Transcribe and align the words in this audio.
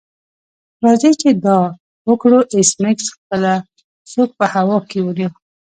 راځئ 0.83 1.13
چې 1.21 1.29
دا 1.45 1.59
وکړو 2.09 2.39
ایس 2.55 2.71
میکس 2.83 3.07
خپله 3.15 3.53
سوک 4.11 4.29
په 4.39 4.45
هوا 4.53 4.77
کې 4.89 4.99
ونیو 5.01 5.31